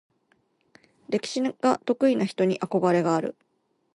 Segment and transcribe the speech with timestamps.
[1.09, 3.35] 歴史が得意な人に憧れがある。